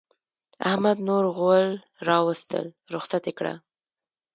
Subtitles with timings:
[0.69, 1.65] احمد نور غول
[2.09, 3.53] راوستل؛ رخصت يې کړه.